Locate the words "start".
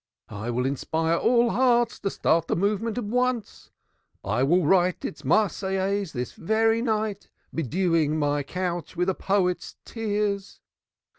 2.09-2.47